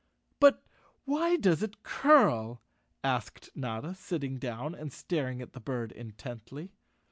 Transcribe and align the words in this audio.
"But 0.39 0.63
why 1.05 1.35
does 1.37 1.61
it 1.61 1.83
curl?" 1.83 2.63
asked 3.03 3.51
Notta, 3.53 3.93
sitting 3.93 4.39
down 4.39 4.73
and 4.73 4.91
staring 4.91 5.43
at 5.43 5.53
the 5.53 5.59
bird 5.61 5.91
intently. 5.91 6.71